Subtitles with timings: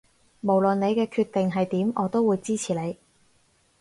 [0.41, 2.97] 無論你嘅決定係點我都會支持你